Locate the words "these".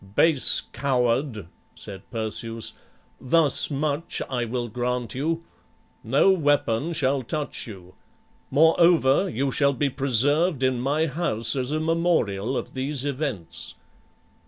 12.73-13.05